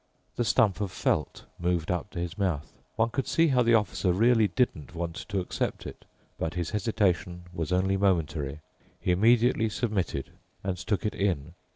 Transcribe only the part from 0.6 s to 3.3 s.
of felt moved up to his mouth. One could